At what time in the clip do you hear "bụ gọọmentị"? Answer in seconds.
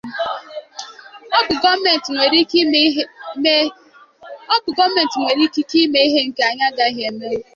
1.47-2.09